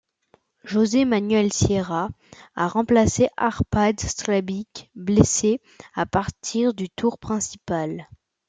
[0.63, 2.09] José Manuel Sierra
[2.55, 5.61] a remplacé Arpad Sterbik, blessé,
[5.93, 8.07] à partir du tour principal.